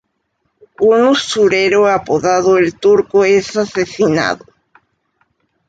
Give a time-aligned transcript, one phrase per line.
[0.79, 4.45] Un usurero apodado El turco es asesinado.